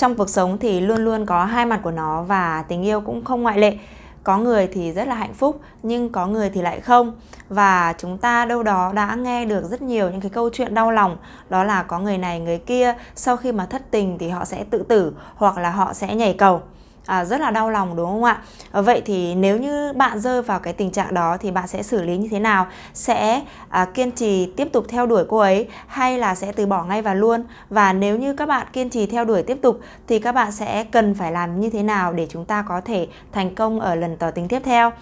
[0.00, 3.24] trong cuộc sống thì luôn luôn có hai mặt của nó và tình yêu cũng
[3.24, 3.78] không ngoại lệ.
[4.24, 7.12] Có người thì rất là hạnh phúc, nhưng có người thì lại không.
[7.48, 10.90] Và chúng ta đâu đó đã nghe được rất nhiều những cái câu chuyện đau
[10.90, 11.16] lòng,
[11.48, 14.64] đó là có người này, người kia, sau khi mà thất tình thì họ sẽ
[14.70, 16.62] tự tử hoặc là họ sẽ nhảy cầu
[17.10, 18.42] à, rất là đau lòng đúng không ạ?
[18.72, 21.82] À, vậy thì nếu như bạn rơi vào cái tình trạng đó thì bạn sẽ
[21.82, 22.66] xử lý như thế nào?
[22.94, 26.84] Sẽ à, kiên trì tiếp tục theo đuổi cô ấy hay là sẽ từ bỏ
[26.84, 27.44] ngay và luôn?
[27.70, 30.84] Và nếu như các bạn kiên trì theo đuổi tiếp tục thì các bạn sẽ
[30.84, 34.16] cần phải làm như thế nào để chúng ta có thể thành công ở lần
[34.16, 34.92] tỏ tình tiếp theo?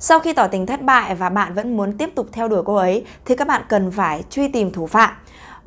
[0.00, 2.74] Sau khi tỏ tình thất bại và bạn vẫn muốn tiếp tục theo đuổi cô
[2.74, 5.10] ấy thì các bạn cần phải truy tìm thủ phạm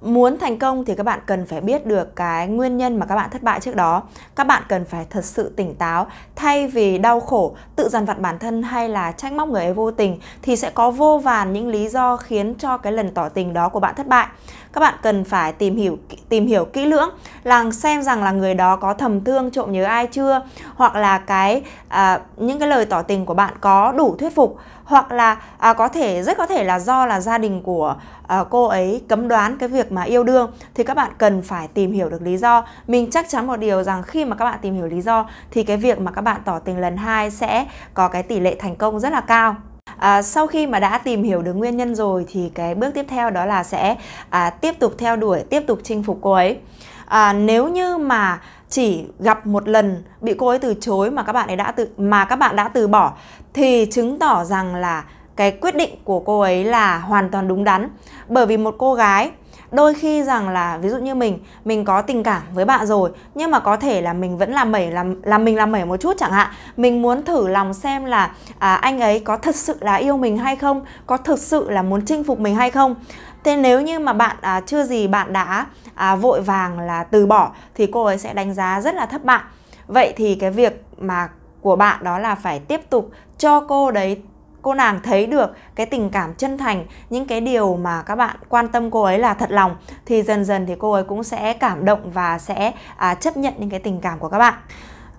[0.01, 3.15] muốn thành công thì các bạn cần phải biết được cái nguyên nhân mà các
[3.15, 4.03] bạn thất bại trước đó.
[4.35, 8.19] Các bạn cần phải thật sự tỉnh táo thay vì đau khổ tự dằn vặt
[8.19, 11.53] bản thân hay là trách móc người ấy vô tình thì sẽ có vô vàn
[11.53, 14.27] những lý do khiến cho cái lần tỏ tình đó của bạn thất bại.
[14.73, 15.97] Các bạn cần phải tìm hiểu
[16.29, 17.09] tìm hiểu kỹ lưỡng
[17.43, 20.41] là xem rằng là người đó có thầm thương trộm nhớ ai chưa
[20.75, 24.58] hoặc là cái à, những cái lời tỏ tình của bạn có đủ thuyết phục
[24.83, 27.95] hoặc là à, có thể rất có thể là do là gia đình của
[28.27, 31.67] à, cô ấy cấm đoán cái việc mà yêu đương thì các bạn cần phải
[31.67, 32.66] tìm hiểu được lý do.
[32.88, 35.64] Mình chắc chắn một điều rằng khi mà các bạn tìm hiểu lý do thì
[35.64, 38.75] cái việc mà các bạn tỏ tình lần hai sẽ có cái tỷ lệ thành
[38.75, 39.56] công rất là cao.
[39.98, 43.06] À, sau khi mà đã tìm hiểu được nguyên nhân rồi thì cái bước tiếp
[43.09, 43.95] theo đó là sẽ
[44.30, 46.58] à, tiếp tục theo đuổi, tiếp tục chinh phục cô ấy.
[47.05, 51.33] À, nếu như mà chỉ gặp một lần bị cô ấy từ chối mà các
[51.33, 53.14] bạn ấy đã từ mà các bạn đã từ bỏ
[53.53, 55.03] thì chứng tỏ rằng là
[55.36, 57.89] cái quyết định của cô ấy là hoàn toàn đúng đắn.
[58.28, 59.31] Bởi vì một cô gái
[59.72, 63.11] đôi khi rằng là ví dụ như mình mình có tình cảm với bạn rồi
[63.36, 65.97] nhưng mà có thể là mình vẫn làm mẩy làm làm mình làm mẩy một
[65.97, 69.77] chút chẳng hạn mình muốn thử lòng xem là à, anh ấy có thật sự
[69.80, 72.95] là yêu mình hay không có thực sự là muốn chinh phục mình hay không
[73.44, 77.25] thế nếu như mà bạn à, chưa gì bạn đã à, vội vàng là từ
[77.25, 79.42] bỏ thì cô ấy sẽ đánh giá rất là thấp bạn.
[79.88, 81.30] vậy thì cái việc mà
[81.61, 84.21] của bạn đó là phải tiếp tục cho cô đấy
[84.61, 88.36] cô nàng thấy được cái tình cảm chân thành những cái điều mà các bạn
[88.49, 91.54] quan tâm cô ấy là thật lòng thì dần dần thì cô ấy cũng sẽ
[91.54, 94.54] cảm động và sẽ à, chấp nhận những cái tình cảm của các bạn.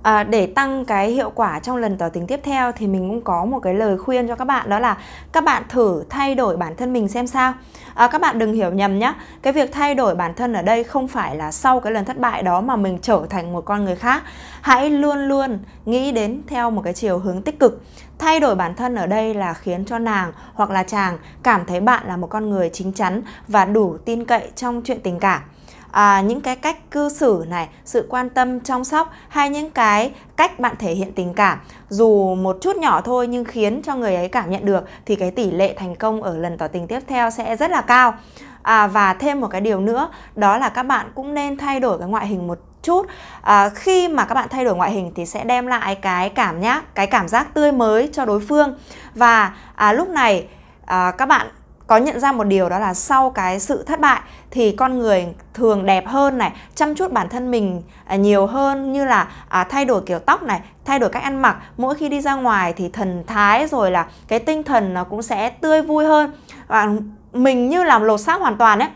[0.03, 3.21] À, để tăng cái hiệu quả trong lần tỏ tình tiếp theo thì mình cũng
[3.21, 4.97] có một cái lời khuyên cho các bạn đó là
[5.33, 7.55] các bạn thử thay đổi bản thân mình xem sao.
[7.95, 10.85] À, các bạn đừng hiểu nhầm nhé cái việc thay đổi bản thân ở đây
[10.85, 13.85] không phải là sau cái lần thất bại đó mà mình trở thành một con
[13.85, 14.23] người khác.
[14.61, 17.83] Hãy luôn luôn nghĩ đến theo một cái chiều hướng tích cực.
[18.19, 21.81] Thay đổi bản thân ở đây là khiến cho nàng hoặc là chàng cảm thấy
[21.81, 25.43] bạn là một con người chính chắn và đủ tin cậy trong chuyện tình cảm
[25.93, 30.13] à, những cái cách cư xử này sự quan tâm chăm sóc hay những cái
[30.37, 31.59] cách bạn thể hiện tình cảm
[31.89, 35.31] dù một chút nhỏ thôi nhưng khiến cho người ấy cảm nhận được thì cái
[35.31, 38.15] tỷ lệ thành công ở lần tỏ tình tiếp theo sẽ rất là cao.
[38.63, 41.99] À, và thêm một cái điều nữa đó là các bạn cũng nên thay đổi
[41.99, 43.07] cái ngoại hình một chút.
[43.43, 46.61] À, khi mà các bạn thay đổi ngoại hình thì sẽ đem lại cái cảm
[46.61, 48.75] nhá cái cảm giác tươi mới cho đối phương.
[49.15, 50.47] Và à, lúc này
[50.87, 51.47] à, các bạn
[51.93, 54.21] có nhận ra một điều đó là sau cái sự thất bại
[54.51, 58.93] thì con người thường đẹp hơn này chăm chút bản thân mình à, nhiều hơn
[58.93, 61.57] như là à, thay đổi kiểu tóc này thay đổi cách ăn mặc.
[61.77, 65.23] Mỗi khi đi ra ngoài thì thần thái rồi là cái tinh thần nó cũng
[65.23, 66.33] sẽ tươi vui hơn.
[66.67, 66.89] Và
[67.33, 68.89] mình như làm lột xác hoàn toàn ấy.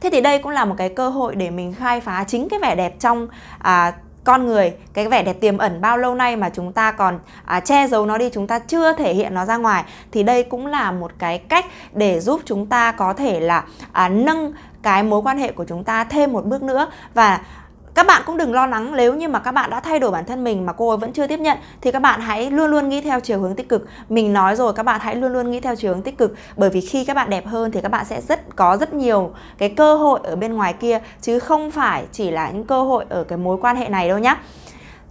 [0.00, 2.60] Thế thì đây cũng là một cái cơ hội để mình khai phá chính cái
[2.60, 3.28] vẻ đẹp trong
[3.58, 3.92] à,
[4.24, 7.60] con người cái vẻ đẹp tiềm ẩn bao lâu nay mà chúng ta còn à,
[7.60, 10.66] che giấu nó đi chúng ta chưa thể hiện nó ra ngoài thì đây cũng
[10.66, 14.52] là một cái cách để giúp chúng ta có thể là à, nâng
[14.82, 16.86] cái mối quan hệ của chúng ta thêm một bước nữa.
[17.14, 17.40] Và
[17.94, 20.24] các bạn cũng đừng lo lắng nếu như mà các bạn đã thay đổi bản
[20.24, 22.88] thân mình mà cô ấy vẫn chưa tiếp nhận, thì các bạn hãy luôn luôn
[22.88, 23.86] nghĩ theo chiều hướng tích cực.
[24.08, 26.34] Mình nói rồi, các bạn hãy luôn luôn nghĩ theo chiều hướng tích cực.
[26.56, 29.30] Bởi vì khi các bạn đẹp hơn thì các bạn sẽ rất, có rất nhiều
[29.58, 33.04] cái cơ hội ở bên ngoài kia, chứ không phải chỉ là những cơ hội
[33.08, 34.36] ở cái mối quan hệ này đâu nhé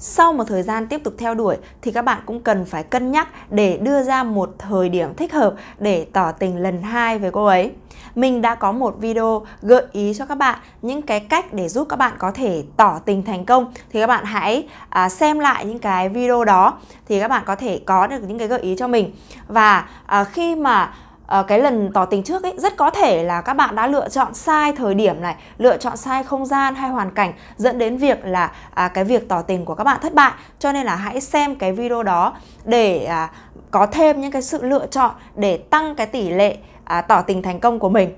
[0.06, 3.12] sau một thời gian tiếp tục theo đuổi thì các bạn cũng cần phải cân
[3.12, 7.32] nhắc để đưa ra một thời điểm thích hợp để tỏ tình lần hai với
[7.32, 7.72] cô ấy.
[8.16, 11.88] Mình đã có một video gợi ý cho các bạn những cái cách để giúp
[11.90, 15.66] các bạn có thể tỏ tình thành công thì các bạn hãy à, xem lại
[15.66, 18.76] những cái video đó thì các bạn có thể có được những cái gợi ý
[18.78, 19.12] cho mình
[19.48, 20.94] và à, khi mà
[21.34, 24.10] Ờ, cái lần tỏ tình trước ấy rất có thể là các bạn đã lựa
[24.10, 27.98] chọn sai thời điểm này lựa chọn sai không gian hay hoàn cảnh dẫn đến
[27.98, 30.32] việc là à, cái việc tỏ tình của các bạn thất bại.
[30.60, 32.34] Cho nên là hãy xem cái video đó
[32.66, 33.30] để à,
[33.72, 37.42] có thêm những cái sự lựa chọn để tăng cái tỷ lệ à, tỏ tình
[37.42, 38.14] thành công của mình.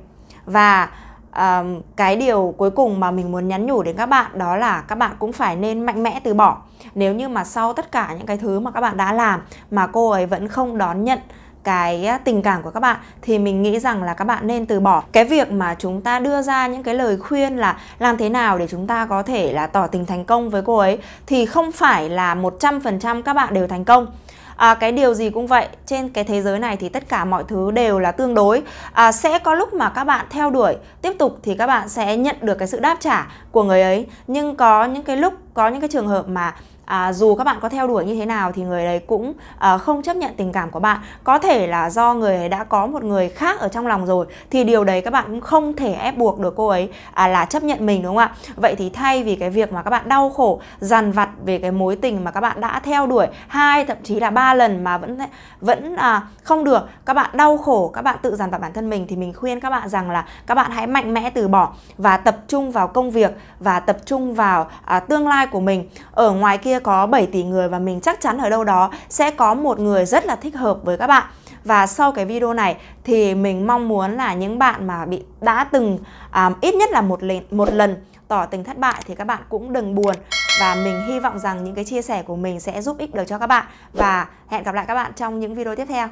[0.45, 0.89] Và
[1.31, 1.63] à,
[1.95, 4.95] cái điều cuối cùng mà mình muốn nhắn nhủ đến các bạn đó là các
[4.95, 6.57] bạn cũng phải nên mạnh mẽ từ bỏ.
[6.95, 9.41] Nếu như mà sau tất cả những cái thứ mà các bạn đã làm
[9.71, 11.19] mà cô ấy vẫn không đón nhận
[11.65, 14.79] cái tình cảm của các bạn thì mình nghĩ rằng là các bạn nên từ
[14.79, 15.03] bỏ.
[15.11, 18.57] Cái việc mà chúng ta đưa ra những cái lời khuyên là làm thế nào
[18.57, 21.71] để chúng ta có thể là tỏ tình thành công với cô ấy thì không
[21.71, 24.07] phải là 100% các bạn đều thành công.
[24.55, 27.43] À, cái điều gì cũng vậy trên cái thế giới này thì tất cả mọi
[27.47, 28.61] thứ đều là tương đối.
[28.93, 32.17] À, sẽ có lúc mà các bạn theo đuổi tiếp tục thì các bạn sẽ
[32.17, 34.07] nhận được cái sự đáp trả của người ấy.
[34.27, 36.53] Nhưng có những cái lúc có những cái trường hợp mà
[36.85, 39.77] à, dù các bạn có theo đuổi như thế nào thì người đấy cũng à,
[39.77, 40.99] không chấp nhận tình cảm của bạn.
[41.23, 44.25] Có thể là do người ấy đã có một người khác ở trong lòng rồi
[44.49, 47.45] thì điều đấy các bạn cũng không thể ép buộc được cô ấy à, là
[47.45, 48.31] chấp nhận mình đúng không ạ?
[48.55, 51.71] Vậy thì thay vì cái việc mà các bạn đau khổ dằn vặt về cái
[51.71, 54.97] mối tình mà các bạn đã theo đuổi hai thậm chí là ba lần mà
[54.97, 55.17] vẫn
[55.61, 58.89] vẫn à, không được các bạn đau khổ các bạn tự dằn vặt bản thân
[58.89, 61.73] mình thì mình khuyên các bạn rằng là các bạn hãy mạnh mẽ từ bỏ
[61.97, 65.89] và tập trung vào công việc và tập trung vào à, tương lai của mình.
[66.11, 68.91] Ở ngoài kia kia có 7 tỷ người và mình chắc chắn ở đâu đó
[69.09, 71.23] sẽ có một người rất là thích hợp với các bạn.
[71.63, 75.63] Và sau cái video này thì mình mong muốn là những bạn mà bị đã
[75.63, 75.99] từng
[76.35, 79.41] um, ít nhất là một lần một lần tỏ tình thất bại thì các bạn
[79.49, 80.15] cũng đừng buồn.
[80.59, 83.23] Và mình hy vọng rằng những cái chia sẻ của mình sẽ giúp ích được
[83.27, 83.65] cho các bạn.
[83.93, 86.07] Và hẹn gặp lại các bạn trong những video tiếp theo.